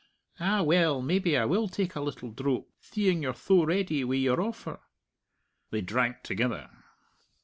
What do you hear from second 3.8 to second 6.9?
wi' your offer." They drank together.